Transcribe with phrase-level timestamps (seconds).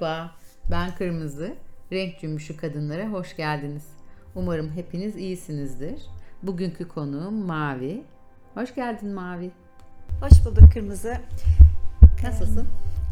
[0.00, 0.30] Merhaba,
[0.70, 1.54] ben Kırmızı.
[1.92, 3.84] Renk cümbüşü kadınlara hoş geldiniz.
[4.34, 6.02] Umarım hepiniz iyisinizdir.
[6.42, 8.02] Bugünkü konuğum Mavi.
[8.54, 9.50] Hoş geldin Mavi.
[10.20, 11.16] Hoş bulduk Kırmızı.
[12.22, 12.68] Nasılsın?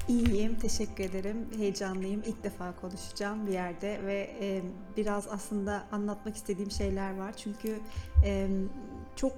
[0.08, 1.36] İyiyim, teşekkür ederim.
[1.56, 2.22] Heyecanlıyım.
[2.26, 4.62] İlk defa konuşacağım bir yerde ve e,
[4.96, 7.34] biraz aslında anlatmak istediğim şeyler var.
[7.36, 7.78] Çünkü
[8.24, 8.48] e,
[9.16, 9.32] çok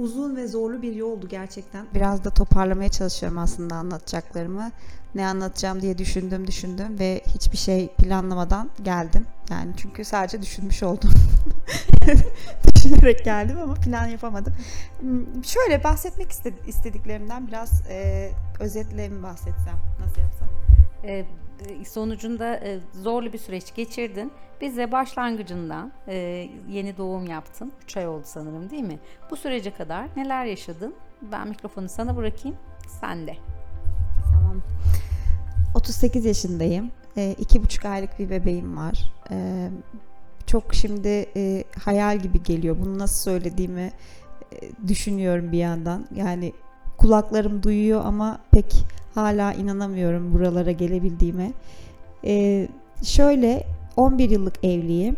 [0.00, 1.86] uzun ve zorlu bir yoldu gerçekten.
[1.94, 4.70] Biraz da toparlamaya çalışıyorum aslında anlatacaklarımı.
[5.14, 9.26] Ne anlatacağım diye düşündüm, düşündüm ve hiçbir şey planlamadan geldim.
[9.50, 11.10] Yani çünkü sadece düşünmüş oldum.
[12.74, 14.52] Düşünerek geldim ama plan yapamadım.
[15.00, 19.76] Hmm, Şöyle bahsetmek istedi- istediklerimden biraz e, özetle mi bahsetsem?
[20.00, 20.48] Nasıl yapsam?
[21.04, 21.24] e,
[21.88, 24.32] sonucunda e, zorlu bir süreç geçirdin.
[24.60, 26.14] Bize başlangıcından e,
[26.68, 27.72] yeni doğum yaptın.
[27.84, 28.98] 3 ay oldu sanırım değil mi?
[29.30, 30.94] Bu sürece kadar neler yaşadın?
[31.22, 32.56] Ben mikrofonu sana bırakayım.
[33.00, 33.36] Sen de.
[34.32, 34.62] Tamam.
[35.74, 36.90] 38 yaşındayım.
[37.16, 39.12] E, iki buçuk aylık bir bebeğim var.
[39.30, 39.68] E,
[40.46, 42.76] çok şimdi e, hayal gibi geliyor.
[42.80, 43.92] Bunu nasıl söylediğimi
[44.52, 46.06] e, düşünüyorum bir yandan.
[46.14, 46.52] Yani
[46.98, 51.52] kulaklarım duyuyor ama pek hala inanamıyorum buralara gelebildiğime.
[52.24, 52.68] E,
[53.02, 53.66] şöyle
[53.96, 55.16] 11 yıllık evliyim.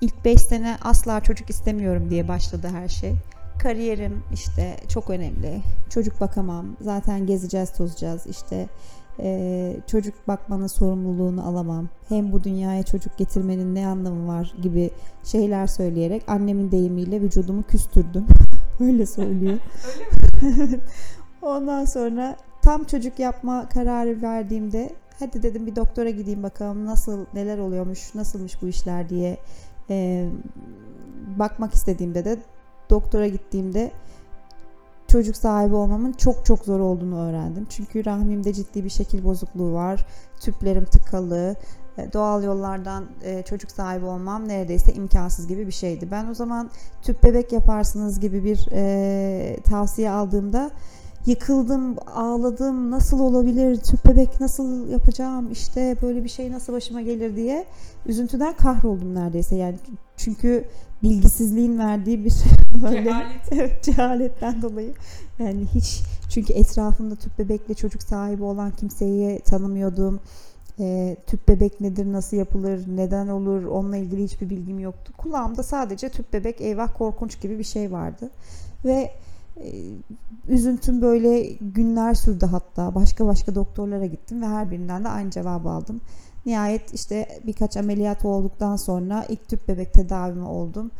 [0.00, 3.14] İlk 5 sene asla çocuk istemiyorum diye başladı her şey.
[3.58, 5.60] Kariyerim işte çok önemli.
[5.90, 6.66] Çocuk bakamam.
[6.80, 8.26] Zaten gezeceğiz, tozacağız.
[8.26, 8.68] İşte
[9.20, 11.88] e, çocuk bakmanın sorumluluğunu alamam.
[12.08, 14.90] Hem bu dünyaya çocuk getirmenin ne anlamı var gibi
[15.24, 18.26] şeyler söyleyerek annemin deyimiyle vücudumu küstürdüm.
[18.80, 19.58] Öyle söylüyor.
[21.42, 27.58] Ondan sonra tam çocuk yapma kararı verdiğimde hadi dedim bir doktora gideyim bakalım nasıl neler
[27.58, 29.36] oluyormuş, nasılmış bu işler diye
[29.90, 30.28] e,
[31.38, 32.38] bakmak istediğimde de
[32.90, 33.90] doktora gittiğimde
[35.08, 37.66] çocuk sahibi olmamın çok çok zor olduğunu öğrendim.
[37.68, 40.06] Çünkü rahmimde ciddi bir şekil bozukluğu var.
[40.40, 41.56] Tüplerim tıkalı.
[41.98, 46.08] E, Doğal yollardan e, çocuk sahibi olmam neredeyse imkansız gibi bir şeydi.
[46.10, 46.70] Ben o zaman
[47.02, 50.70] tüp bebek yaparsınız gibi bir e, tavsiye aldığımda
[51.26, 52.90] yıkıldım, ağladım.
[52.90, 53.76] Nasıl olabilir?
[53.76, 55.52] Tüp bebek nasıl yapacağım?
[55.52, 57.64] İşte böyle bir şey nasıl başıma gelir diye
[58.06, 59.56] üzüntüden kahroldum neredeyse.
[59.56, 59.76] Yani
[60.16, 60.64] çünkü
[61.02, 62.32] bilgisizliğin verdiği bir
[62.82, 63.14] böyle
[63.50, 64.94] evet, cehaletten dolayı
[65.38, 70.20] yani hiç çünkü etrafımda tüp bebekle çocuk sahibi olan kimseyi tanımıyordum.
[70.80, 75.12] Ee, tüp bebek nedir, nasıl yapılır, neden olur onunla ilgili hiçbir bilgim yoktu.
[75.18, 78.30] Kulağımda sadece tüp bebek eyvah korkunç gibi bir şey vardı.
[78.84, 79.12] Ve e,
[80.48, 82.94] üzüntüm böyle günler sürdü hatta.
[82.94, 86.00] Başka başka doktorlara gittim ve her birinden de aynı cevabı aldım.
[86.46, 90.90] Nihayet işte birkaç ameliyat olduktan sonra ilk tüp bebek tedavimi oldum.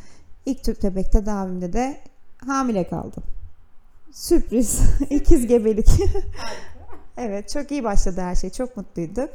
[0.47, 2.01] İlk tüp bebek tedavimde de
[2.47, 3.23] hamile kaldım.
[4.13, 4.81] Sürpriz.
[5.11, 5.89] İkiz gebelik.
[7.17, 8.51] evet çok iyi başladı her şey.
[8.51, 9.31] Çok mutluyduk.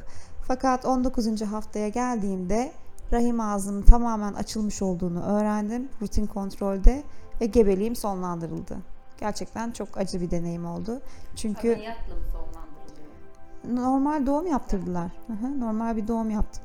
[0.48, 1.42] Fakat 19.
[1.42, 2.72] haftaya geldiğimde
[3.14, 5.90] rahim ağzımın tamamen açılmış olduğunu öğrendim.
[6.02, 7.04] Rutin kontrolde
[7.42, 8.78] ve gebeliğim sonlandırıldı.
[9.20, 11.02] Gerçekten çok acı bir deneyim oldu.
[11.36, 13.84] Çünkü Ameliyatla mı sonlandırılıyor?
[13.84, 15.12] normal doğum yaptırdılar.
[15.60, 16.64] Normal bir doğum yaptım.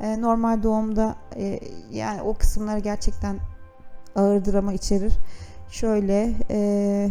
[0.00, 1.60] Ee, normal doğumda e,
[1.90, 3.36] yani o kısımlar gerçekten
[4.16, 5.12] ağır drama içerir.
[5.70, 7.10] Şöyle e,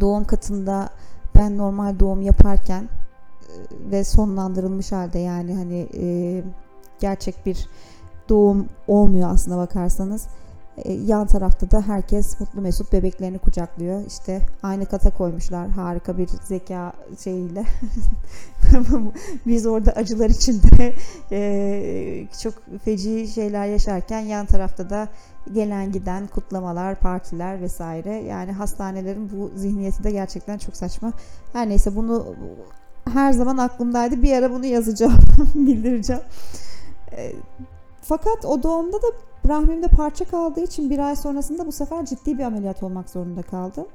[0.00, 0.88] doğum katında
[1.38, 2.88] ben normal doğum yaparken e,
[3.90, 6.42] ve sonlandırılmış halde yani hani e,
[7.00, 7.68] gerçek bir
[8.28, 10.26] doğum olmuyor aslında bakarsanız.
[10.84, 14.06] E, yan tarafta da herkes mutlu mesut bebeklerini kucaklıyor.
[14.06, 16.92] İşte aynı kata koymuşlar harika bir zeka
[17.24, 17.64] şeyiyle.
[19.46, 20.94] Biz orada acılar içinde
[21.32, 25.08] e, çok feci şeyler yaşarken yan tarafta da
[25.52, 28.14] gelen giden kutlamalar, partiler vesaire.
[28.14, 31.12] Yani hastanelerin bu zihniyeti de gerçekten çok saçma.
[31.52, 32.34] Her neyse bunu
[33.12, 34.22] her zaman aklımdaydı.
[34.22, 35.18] Bir ara bunu yazacağım,
[35.54, 36.22] bildireceğim.
[37.12, 37.32] E,
[38.02, 39.06] fakat o doğumda da
[39.48, 43.86] rahmimde parça kaldığı için bir ay sonrasında bu sefer ciddi bir ameliyat olmak zorunda kaldım.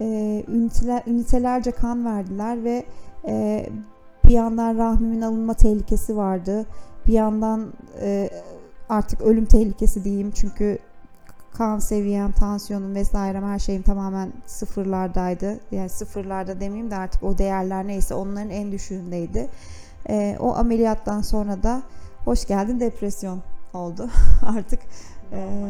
[0.00, 0.04] E,
[0.48, 2.84] üniteler, ünitelerce kan verdiler ve
[3.26, 3.66] e,
[4.24, 6.66] bir yandan rahmimin alınma tehlikesi vardı.
[7.06, 8.30] Bir yandan e,
[8.88, 10.78] artık ölüm tehlikesi diyeyim çünkü
[11.52, 15.60] kan seviyem, tansiyonum vesairem her şeyim tamamen sıfırlardaydı.
[15.70, 19.48] Yani sıfırlarda demeyeyim de artık o değerler neyse onların en düşüğündeydi.
[20.08, 21.82] E, o ameliyattan sonra da
[22.24, 23.42] hoş geldin depresyon
[23.74, 24.10] oldu
[24.46, 24.80] artık.
[25.32, 25.68] e,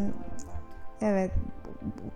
[1.00, 1.30] evet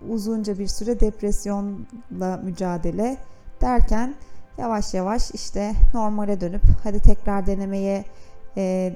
[0.09, 3.17] uzunca bir süre depresyonla mücadele
[3.61, 4.15] derken
[4.57, 8.05] yavaş yavaş işte normale dönüp hadi tekrar denemeye
[8.57, 8.93] e,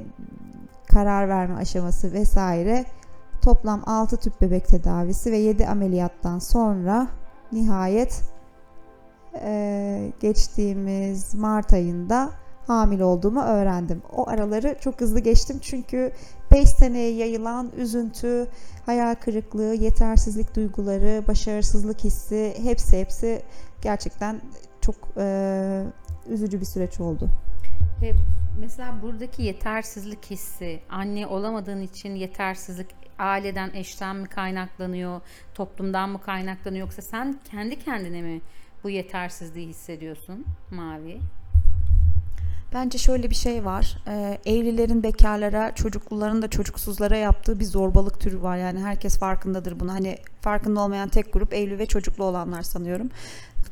[0.88, 2.86] karar verme aşaması vesaire
[3.42, 7.08] toplam 6 tüp bebek tedavisi ve 7 ameliyattan sonra
[7.52, 8.22] nihayet
[9.42, 12.30] e, geçtiğimiz Mart ayında
[12.68, 14.02] hamile olduğumu öğrendim.
[14.12, 16.12] O araları çok hızlı geçtim çünkü
[16.52, 18.48] 5 seneye yayılan üzüntü,
[18.86, 23.42] hayal kırıklığı, yetersizlik duyguları, başarısızlık hissi hepsi hepsi
[23.82, 24.42] gerçekten
[24.82, 25.84] çok e,
[26.30, 27.30] üzücü bir süreç oldu.
[28.02, 28.14] Ve
[28.60, 32.88] mesela buradaki yetersizlik hissi, anne olamadığın için yetersizlik
[33.20, 35.22] aileden, eşten mi kaynaklanıyor,
[35.54, 38.42] toplumdan mı kaynaklanıyor yoksa sen kendi kendine mi
[38.84, 41.20] bu yetersizliği hissediyorsun Mavi?
[42.74, 43.98] Bence şöyle bir şey var.
[44.08, 48.58] Ee, evlilerin bekarlara, çocukluların da çocuksuzlara yaptığı bir zorbalık türü var.
[48.58, 49.94] Yani herkes farkındadır bunu.
[49.94, 53.10] Hani farkında olmayan tek grup evli ve çocuklu olanlar sanıyorum.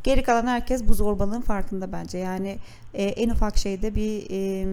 [0.04, 2.18] Geri kalan herkes bu zorbalığın farkında bence.
[2.18, 2.58] Yani
[2.94, 4.68] e, en ufak şeyde bir e,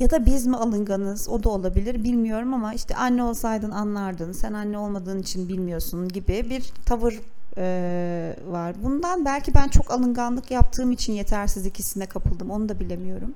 [0.00, 4.52] ya da biz mi alınganız o da olabilir bilmiyorum ama işte anne olsaydın anlardın sen
[4.52, 7.20] anne olmadığın için bilmiyorsun gibi bir tavır
[7.58, 8.74] e, var.
[8.82, 12.50] Bundan belki ben çok alınganlık yaptığım için yetersizlik hissine kapıldım.
[12.50, 13.34] Onu da bilemiyorum.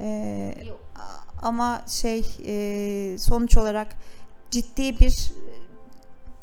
[0.00, 0.54] E,
[1.42, 3.88] ama şey e, sonuç olarak
[4.50, 5.32] ciddi bir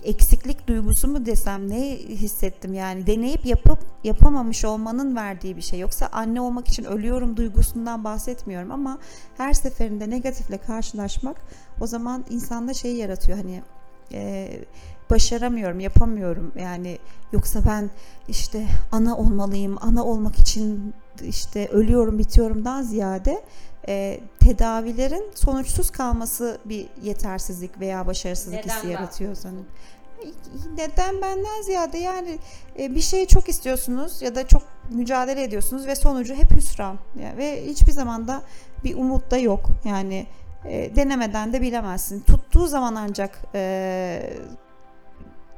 [0.06, 2.74] eksiklik duygusu mu desem ne hissettim?
[2.74, 5.80] Yani deneyip yapıp yapamamış olmanın verdiği bir şey.
[5.80, 8.98] Yoksa anne olmak için ölüyorum duygusundan bahsetmiyorum ama
[9.38, 11.38] her seferinde negatifle karşılaşmak
[11.82, 13.38] o zaman insanda şey yaratıyor.
[13.38, 13.62] Hani
[14.14, 14.52] e,
[15.10, 16.52] başaramıyorum yapamıyorum.
[16.60, 16.98] Yani
[17.32, 17.90] yoksa ben
[18.28, 20.94] işte ana olmalıyım ana olmak için
[21.24, 23.44] işte ölüyorum bitiyorumdan ziyade
[23.88, 29.66] e, tedavilerin sonuçsuz kalması bir yetersizlik veya başarısızlık Neden hissi yaratıyor sanırım.
[30.78, 31.98] Neden benden ziyade?
[31.98, 32.40] Yani
[32.80, 37.00] e, bir şeyi çok istiyorsunuz ya da çok mücadele ediyorsunuz ve sonucu hep hüsran.
[37.22, 38.42] Yani ve hiçbir zaman da
[38.84, 39.70] bir umut da yok.
[39.86, 40.28] Yani
[40.70, 44.34] e, denemeden de bilemezsin tuttuğu zaman ancak e,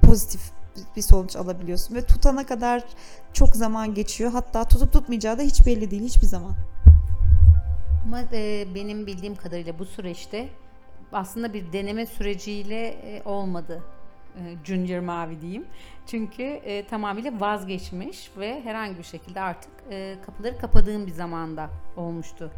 [0.01, 0.41] pozitif
[0.95, 2.83] bir sonuç alabiliyorsun ve tutana kadar
[3.33, 6.53] çok zaman geçiyor hatta tutup tutmayacağı da hiç belli değil hiçbir zaman.
[8.05, 10.49] Ama e, benim bildiğim kadarıyla bu süreçte
[11.11, 13.83] aslında bir deneme süreciyle e, olmadı.
[14.35, 15.65] E, Junior Mavi diyeyim.
[16.07, 22.51] Çünkü e, tamamıyla vazgeçmiş ve herhangi bir şekilde artık e, kapıları kapadığım bir zamanda olmuştu.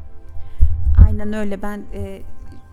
[1.07, 1.61] Aynen öyle.
[1.61, 2.21] Ben e,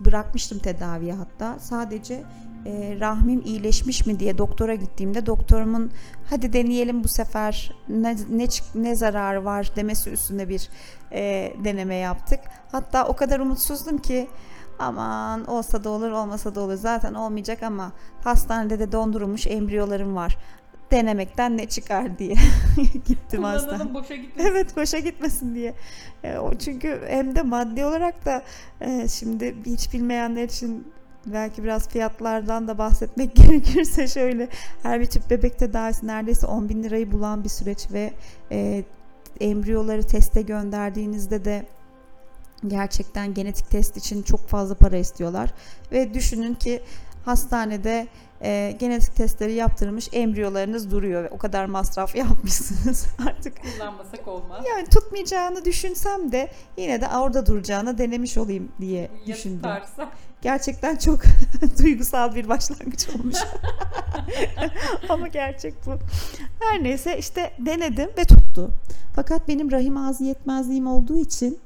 [0.00, 1.58] bırakmıştım tedaviye hatta.
[1.58, 2.22] Sadece
[2.66, 5.90] e, rahmim iyileşmiş mi diye doktora gittiğimde doktorumun
[6.30, 10.68] hadi deneyelim bu sefer ne ne, ne zararı var demesi üstünde bir
[11.12, 12.40] e, deneme yaptık.
[12.72, 14.28] Hatta o kadar umutsuzdum ki
[14.78, 17.92] aman olsa da olur olmasa da olur zaten olmayacak ama
[18.24, 20.38] hastanede de dondurulmuş embriyolarım var.
[20.90, 22.34] Denemekten ne çıkar diye
[23.06, 23.94] gittim hastaneye.
[23.94, 24.50] boşa gitmesin.
[24.50, 25.74] Evet boşa gitmesin diye.
[26.24, 28.42] E, o çünkü hem de maddi olarak da
[28.80, 30.92] e, şimdi hiç bilmeyenler için
[31.26, 34.48] belki biraz fiyatlardan da bahsetmek gerekirse şöyle
[34.82, 38.12] her bir tüp bebek tedavisi neredeyse 10 bin lirayı bulan bir süreç ve
[38.52, 38.84] e,
[39.40, 41.66] embriyoları teste gönderdiğinizde de
[42.66, 45.50] gerçekten genetik test için çok fazla para istiyorlar
[45.92, 46.82] ve düşünün ki
[47.26, 48.06] hastanede
[48.42, 54.64] e, genetik testleri yaptırılmış embriyolarınız duruyor ve o kadar masraf yapmışsınız artık Kullanmasak olmaz.
[54.68, 59.70] yani tutmayacağını düşünsem de yine de orada duracağını denemiş olayım diye düşündüm.
[60.42, 61.20] Gerçekten çok
[61.82, 63.36] duygusal bir başlangıç olmuş.
[65.08, 65.90] Ama gerçek bu.
[66.60, 68.70] Her neyse işte denedim ve tuttu.
[69.16, 71.58] Fakat benim rahim ağzı yetmezliğim olduğu için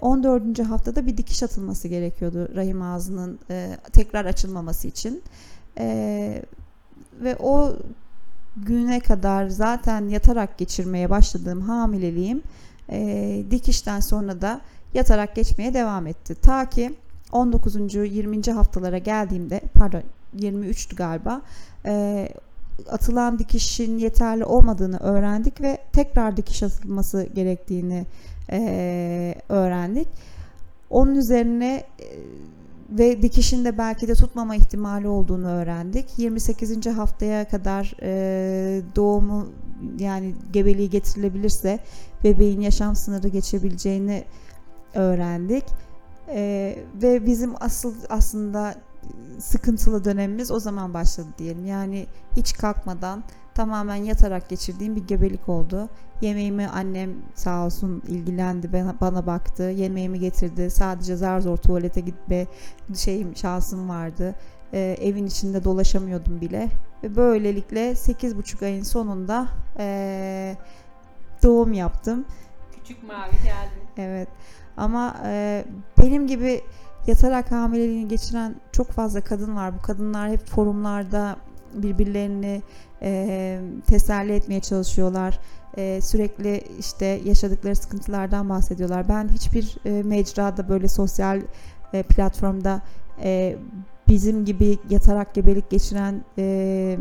[0.00, 0.58] 14.
[0.58, 5.22] haftada bir dikiş atılması gerekiyordu rahim ağzının e, tekrar açılmaması için.
[5.78, 6.42] E,
[7.20, 7.76] ve o
[8.56, 12.42] güne kadar zaten yatarak geçirmeye başladığım hamileliğim
[12.90, 14.60] e, dikişten sonra da
[14.94, 16.34] yatarak geçmeye devam etti.
[16.34, 16.94] Ta ki
[17.32, 17.94] 19.
[17.94, 18.42] 20.
[18.42, 20.02] haftalara geldiğimde pardon
[20.36, 21.42] 23'tü galiba
[21.86, 22.28] e,
[22.90, 28.06] atılan dikişin yeterli olmadığını öğrendik ve tekrar dikiş atılması gerektiğini
[28.52, 30.08] e, öğrendik.
[30.90, 32.06] Onun üzerine e,
[32.90, 36.18] ve dikişin de belki de tutmama ihtimali olduğunu öğrendik.
[36.18, 36.86] 28.
[36.86, 39.46] haftaya kadar e, doğumu
[39.98, 41.78] yani gebeliği getirilebilirse
[42.24, 44.24] bebeğin yaşam sınırı geçebileceğini
[44.94, 45.64] öğrendik.
[46.28, 48.74] E, ve bizim asıl aslında
[49.38, 51.66] sıkıntılı dönemimiz o zaman başladı diyelim.
[51.66, 55.88] Yani hiç kalkmadan tamamen yatarak geçirdiğim bir gebelik oldu.
[56.20, 59.62] Yemeğimi annem sağ olsun ilgilendi, bana, bana baktı.
[59.62, 60.70] Yemeğimi getirdi.
[60.70, 62.46] Sadece zar zor tuvalete gitme
[62.96, 64.34] şeyim şansım vardı.
[64.72, 66.68] Ee, evin içinde dolaşamıyordum bile.
[67.02, 70.56] Ve böylelikle 8,5 ayın sonunda ee,
[71.42, 72.24] doğum yaptım.
[72.72, 73.80] Küçük Mavi geldi.
[73.96, 74.28] Evet.
[74.76, 75.64] Ama e,
[76.02, 76.60] benim gibi
[77.06, 79.74] yatarak hamileliğini geçiren çok fazla kadın var.
[79.78, 81.36] Bu kadınlar hep forumlarda
[81.74, 82.62] birbirlerini
[83.02, 85.38] e, teselli etmeye çalışıyorlar.
[85.76, 89.08] e, sürekli işte yaşadıkları sıkıntılardan bahsediyorlar.
[89.08, 91.40] Ben hiçbir e, mecrada böyle sosyal
[91.92, 92.82] e, platformda
[93.22, 93.56] e,
[94.08, 96.98] bizim gibi yatarak gebelik geçiren e,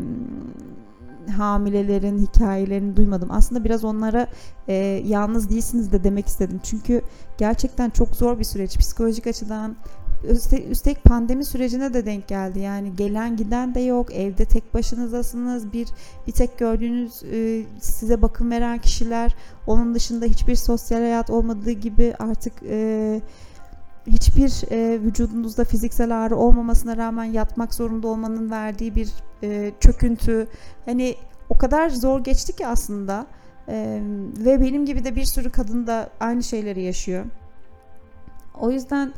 [1.28, 3.32] hamilelerin hikayelerini duymadım.
[3.32, 4.28] Aslında biraz onlara
[4.68, 4.74] e,
[5.06, 6.60] yalnız değilsiniz de demek istedim.
[6.64, 7.02] Çünkü
[7.38, 8.78] gerçekten çok zor bir süreç.
[8.78, 9.76] Psikolojik açıdan
[10.24, 12.60] Üste- Üstelik pandemi sürecine de denk geldi.
[12.60, 14.16] Yani gelen giden de yok.
[14.16, 15.74] Evde tek başınızdasınız.
[15.74, 15.88] Bir
[16.28, 19.36] bir tek gördüğünüz e, size bakım veren kişiler.
[19.68, 23.22] Onun dışında hiçbir sosyal hayat olmadığı gibi artık e,
[24.10, 29.10] hiçbir e, vücudunuzda fiziksel ağrı olmamasına rağmen yatmak zorunda olmanın verdiği bir
[29.44, 30.48] e, çöküntü.
[30.86, 31.16] Hani
[31.50, 33.26] o kadar zor geçti ki aslında.
[33.68, 34.02] E,
[34.38, 37.26] ve benim gibi de bir sürü kadın da aynı şeyleri yaşıyor.
[38.60, 39.14] O yüzden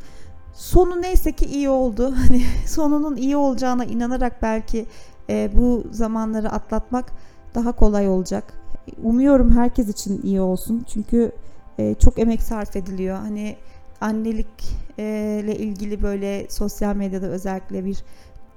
[0.54, 2.14] sonu neyse ki iyi oldu.
[2.28, 4.86] Hani sonunun iyi olacağına inanarak belki
[5.30, 7.12] e, bu zamanları atlatmak
[7.54, 8.54] daha kolay olacak.
[9.02, 10.84] Umuyorum herkes için iyi olsun.
[10.92, 11.32] Çünkü
[11.78, 13.16] e, çok emek sarf ediliyor.
[13.16, 13.56] Hani
[14.00, 18.04] annelik ile ilgili böyle sosyal medyada özellikle bir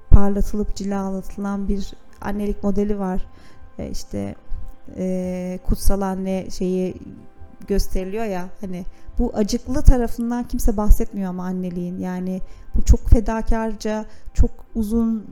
[0.10, 3.26] parlatılıp cilalatılan bir annelik modeli var.
[3.80, 4.36] E, işte
[4.98, 6.96] e, kutsal anne şeyi
[7.68, 8.86] gösteriliyor ya hani
[9.20, 12.42] bu acıklı tarafından kimse bahsetmiyor ama anneliğin yani
[12.76, 15.26] bu çok fedakarca çok uzun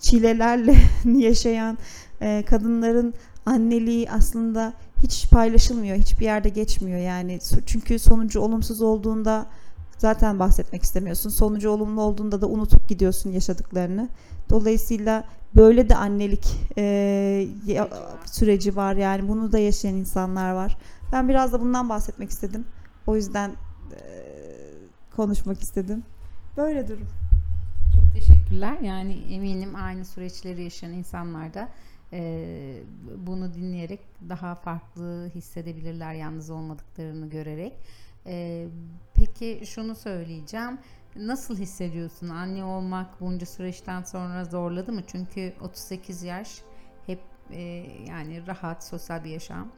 [0.00, 0.74] çilelerle
[1.18, 1.78] yaşayan
[2.20, 3.14] e, kadınların
[3.46, 9.46] anneliği aslında hiç paylaşılmıyor hiçbir yerde geçmiyor yani çünkü sonucu olumsuz olduğunda
[10.02, 14.08] zaten bahsetmek istemiyorsun sonucu olumlu olduğunda da unutup gidiyorsun yaşadıklarını
[14.50, 15.24] dolayısıyla
[15.56, 16.46] böyle de annelik
[16.78, 17.46] e,
[18.26, 20.76] süreci var yani bunu da yaşayan insanlar var
[21.12, 22.64] ben biraz da bundan bahsetmek istedim.
[23.06, 23.96] O yüzden eee,
[25.16, 26.02] konuşmak istedim.
[26.56, 27.08] Böyle durum.
[27.94, 28.78] Çok teşekkürler.
[28.82, 31.68] Yani eminim aynı süreçleri yaşayan insanlar da
[32.12, 32.82] e,
[33.26, 37.72] bunu dinleyerek daha farklı hissedebilirler yalnız olmadıklarını görerek.
[38.26, 38.66] E,
[39.14, 40.78] peki şunu söyleyeceğim.
[41.16, 42.28] Nasıl hissediyorsun?
[42.28, 45.00] Anne olmak bunca süreçten sonra zorladı mı?
[45.06, 46.62] Çünkü 38 yaş
[47.06, 47.60] hep e,
[48.08, 49.68] yani rahat sosyal bir yaşam.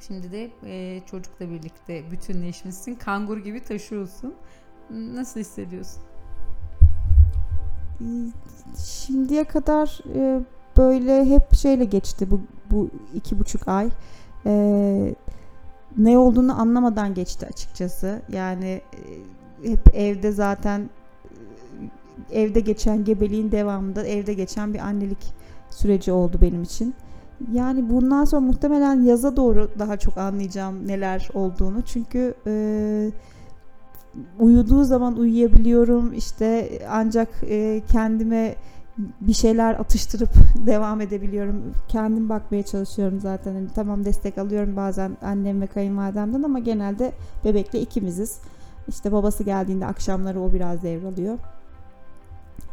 [0.00, 2.94] Şimdi de e, çocukla birlikte bütünleşmişsin.
[2.94, 4.34] Kangur gibi taşıyorsun.
[4.90, 6.02] Nasıl hissediyorsun?
[8.78, 10.40] Şimdiye kadar e,
[10.76, 13.90] böyle hep şeyle geçti bu, bu iki buçuk ay.
[14.46, 15.14] E,
[15.98, 18.22] ne olduğunu anlamadan geçti açıkçası.
[18.32, 18.80] Yani
[19.64, 20.90] e, hep evde zaten
[22.30, 25.34] e, evde geçen gebeliğin devamında evde geçen bir annelik
[25.70, 26.94] süreci oldu benim için.
[27.52, 31.82] Yani bundan sonra muhtemelen yaza doğru daha çok anlayacağım neler olduğunu.
[31.82, 33.10] Çünkü e,
[34.38, 36.12] uyuduğu zaman uyuyabiliyorum.
[36.12, 38.54] İşte ancak e, kendime
[38.98, 40.30] bir şeyler atıştırıp
[40.66, 41.74] devam edebiliyorum.
[41.88, 43.54] Kendim bakmaya çalışıyorum zaten.
[43.54, 47.12] Hani tamam destek alıyorum bazen annem ve kayınvalidemden ama genelde
[47.44, 48.40] bebekle ikimiziz.
[48.88, 51.38] İşte babası geldiğinde akşamları o biraz devralıyor.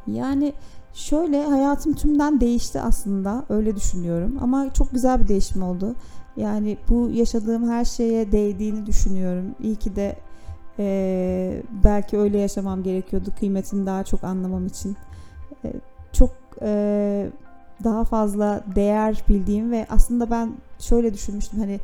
[0.07, 0.53] Yani
[0.93, 5.95] şöyle hayatım tümden değişti aslında öyle düşünüyorum ama çok güzel bir değişim oldu.
[6.37, 9.55] Yani bu yaşadığım her şeye değdiğini düşünüyorum.
[9.63, 10.15] İyi ki de
[10.79, 14.97] e, belki öyle yaşamam gerekiyordu kıymetini daha çok anlamam için.
[15.65, 15.73] E,
[16.13, 17.29] çok e,
[17.83, 21.79] daha fazla değer bildiğim ve aslında ben şöyle düşünmüştüm hani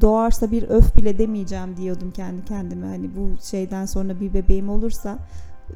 [0.00, 2.86] doğarsa bir öf bile demeyeceğim diyordum kendi kendime.
[2.86, 5.18] Hani bu şeyden sonra bir bebeğim olursa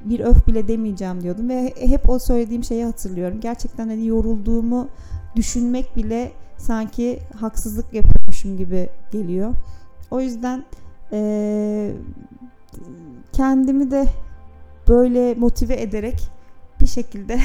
[0.04, 3.40] bir öf bile demeyeceğim diyordum ve hep o söylediğim şeyi hatırlıyorum.
[3.40, 4.88] Gerçekten hani yorulduğumu
[5.36, 9.54] düşünmek bile sanki haksızlık yapıyormuşum gibi geliyor.
[10.10, 10.64] O yüzden
[11.12, 11.92] eee,
[13.32, 14.06] kendimi de
[14.88, 16.30] böyle motive ederek
[16.80, 17.40] bir şekilde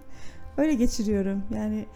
[0.56, 1.42] öyle geçiriyorum.
[1.54, 1.86] Yani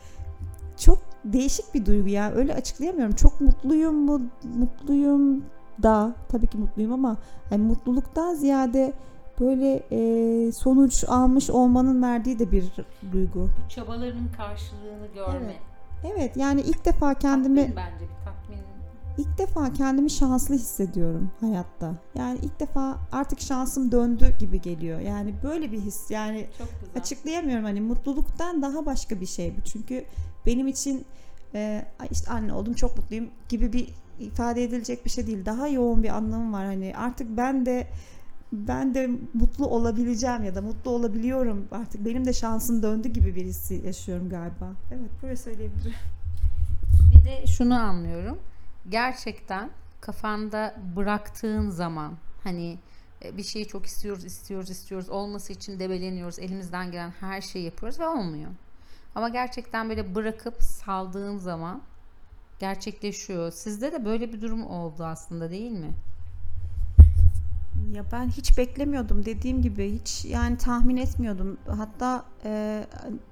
[0.76, 2.32] çok değişik bir duygu ya.
[2.32, 3.14] Öyle açıklayamıyorum.
[3.14, 4.20] Çok mutluyum mu?
[4.58, 5.44] Mutluyum
[5.82, 7.16] da tabii ki mutluyum ama
[7.50, 8.92] yani mutluluktan ziyade
[9.40, 12.64] böyle e, sonuç almış olmanın verdiği de bir
[13.12, 13.40] duygu.
[13.64, 15.54] Bu çabalarının karşılığını görme.
[16.04, 18.67] Evet yani ilk defa kendimi Tatmin bence bir tatmin.
[19.18, 21.94] İlk defa kendimi şanslı hissediyorum hayatta.
[22.14, 25.00] Yani ilk defa artık şansım döndü gibi geliyor.
[25.00, 26.10] Yani böyle bir his.
[26.10, 26.46] Yani
[27.00, 29.60] açıklayamıyorum hani mutluluktan daha başka bir şey bu.
[29.64, 30.04] Çünkü
[30.46, 31.04] benim için
[31.54, 33.88] e, "Ay işte anne oldum çok mutluyum gibi bir
[34.20, 35.46] ifade edilecek bir şey değil.
[35.46, 36.64] Daha yoğun bir anlamı var.
[36.66, 37.86] Hani artık ben de
[38.52, 41.64] ben de mutlu olabileceğim ya da mutlu olabiliyorum.
[41.70, 44.72] Artık benim de şansım döndü gibi bir hissi yaşıyorum galiba.
[44.92, 45.92] Evet böyle söyleyebilirim.
[47.14, 48.38] Bir de şunu anlıyorum.
[48.88, 52.14] Gerçekten kafanda bıraktığın zaman
[52.44, 52.78] hani
[53.24, 55.08] e, bir şeyi çok istiyoruz, istiyoruz, istiyoruz.
[55.08, 56.38] Olması için debeleniyoruz.
[56.38, 58.50] Elimizden gelen her şeyi yapıyoruz ve olmuyor.
[59.14, 61.82] Ama gerçekten böyle bırakıp saldığın zaman
[62.58, 63.52] gerçekleşiyor.
[63.52, 65.90] Sizde de böyle bir durum oldu aslında değil mi?
[67.92, 71.58] Ya ben hiç beklemiyordum dediğim gibi hiç yani tahmin etmiyordum.
[71.68, 72.84] Hatta e,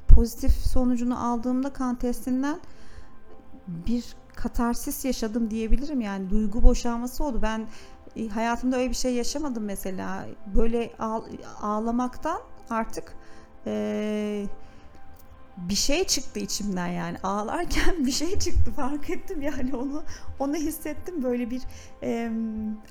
[0.08, 2.60] pozitif sonucunu aldığımda kan testinden
[3.68, 4.04] bir
[4.36, 7.38] katarsis yaşadım diyebilirim yani duygu boşalması oldu.
[7.42, 7.66] Ben
[8.16, 10.26] e, hayatımda öyle bir şey yaşamadım mesela.
[10.54, 11.20] Böyle ağ-
[11.62, 12.40] ağlamaktan
[12.70, 13.14] artık
[13.66, 14.46] e,
[15.56, 20.02] bir şey çıktı içimden yani ağlarken bir şey çıktı fark ettim yani onu
[20.38, 21.62] onu hissettim böyle bir
[22.02, 22.30] e,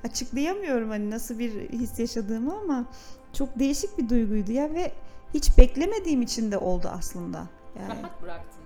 [0.04, 2.86] açıklayamıyorum hani nasıl bir his yaşadığımı ama
[3.34, 4.92] çok değişik bir duyguydu ya ve
[5.34, 7.38] hiç beklemediğim için de oldu aslında
[7.80, 8.65] yani Rahat bıraktın.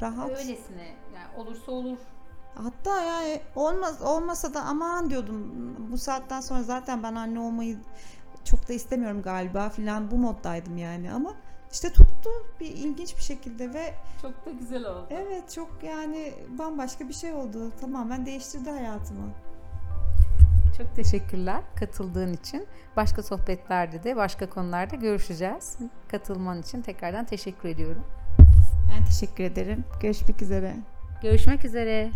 [0.00, 1.98] Rahat Öylesine yani olursa olur.
[2.54, 5.52] hatta yani olmaz olmasa da aman diyordum
[5.92, 7.78] bu saatten sonra zaten ben anne olmayı
[8.44, 11.34] çok da istemiyorum galiba filan bu moddaydım yani ama
[11.72, 15.06] işte tuttu bir ilginç bir şekilde ve Çok da güzel oldu.
[15.10, 19.28] evet çok yani bambaşka bir şey oldu tamamen değiştirdi hayatımı.
[20.78, 22.66] Çok teşekkürler katıldığın için.
[22.96, 25.78] Başka sohbetlerde de başka konularda görüşeceğiz.
[26.08, 28.04] Katılman için tekrardan teşekkür ediyorum.
[28.92, 29.84] Ben teşekkür ederim.
[30.00, 30.74] Görüşmek üzere.
[31.22, 32.10] Görüşmek üzere.